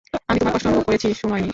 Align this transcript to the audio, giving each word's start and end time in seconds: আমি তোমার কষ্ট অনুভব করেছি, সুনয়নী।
আমি 0.29 0.37
তোমার 0.39 0.53
কষ্ট 0.55 0.65
অনুভব 0.67 0.83
করেছি, 0.83 1.07
সুনয়নী। 1.13 1.49